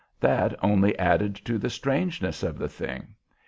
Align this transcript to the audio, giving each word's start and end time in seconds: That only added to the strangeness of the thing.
That 0.19 0.55
only 0.63 0.97
added 0.97 1.35
to 1.45 1.59
the 1.59 1.69
strangeness 1.69 2.41
of 2.41 2.57
the 2.57 2.67
thing. 2.69 3.09